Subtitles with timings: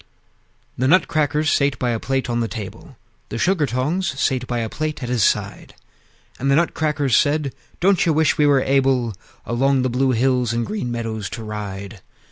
[0.79, 2.97] The Nutcrackers sate by a plate on the table;
[3.29, 5.75] The Sugar tongs sate by a plate at his side;
[6.39, 9.13] And the Nutcrackers said, "Don't you wish we were able
[9.45, 12.01] Along the blue hills and green meadows to ride?